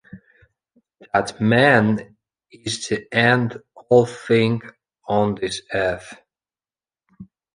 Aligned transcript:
That 1.13 1.39
man 1.39 2.15
is 2.51 2.87
the 2.87 3.05
end-all 3.13 4.07
thing 4.07 4.61
on 5.07 5.35
this 5.35 5.61
earth. 5.75 6.15